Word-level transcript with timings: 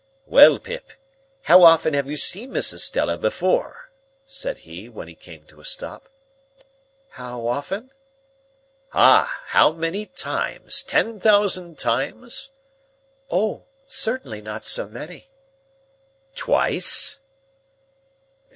"Well, 0.25 0.57
Pip! 0.57 0.93
How 1.43 1.61
often 1.61 1.93
have 1.93 2.09
you 2.09 2.17
seen 2.17 2.53
Miss 2.53 2.73
Estella 2.73 3.19
before?" 3.19 3.91
said 4.25 4.57
he, 4.57 4.89
when 4.89 5.07
he 5.07 5.13
came 5.13 5.43
to 5.45 5.59
a 5.59 5.63
stop. 5.63 6.09
"How 7.09 7.45
often?" 7.45 7.91
"Ah! 8.93 9.41
How 9.45 9.71
many 9.71 10.07
times? 10.07 10.81
Ten 10.81 11.19
thousand 11.19 11.77
times?" 11.77 12.49
"Oh! 13.29 13.65
Certainly 13.85 14.41
not 14.41 14.65
so 14.65 14.87
many." 14.87 15.29
"Twice?" 16.33 17.19